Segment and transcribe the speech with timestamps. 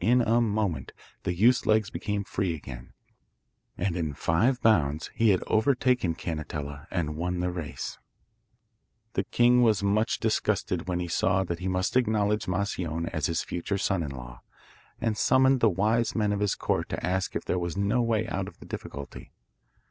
[0.00, 0.92] In a moment
[1.22, 2.92] the youth's legs became free again,
[3.78, 7.98] and in five bounds he had overtaken Canetella and won the race.
[9.14, 13.40] The king was much disgusted when he saw that he must acknowledge Moscione as his
[13.42, 14.42] future son in law,
[15.00, 18.28] and summoned the wise men of his court to ask if there was no way
[18.28, 19.32] out of the difficulty.